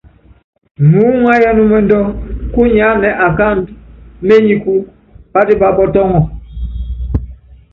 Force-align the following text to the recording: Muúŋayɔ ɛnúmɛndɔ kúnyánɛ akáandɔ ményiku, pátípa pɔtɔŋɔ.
Muúŋayɔ 0.89 1.49
ɛnúmɛndɔ 1.51 1.99
kúnyánɛ 2.53 3.09
akáandɔ 3.25 3.71
ményiku, 4.27 4.73
pátípa 5.33 5.67
pɔtɔŋɔ. 5.77 6.21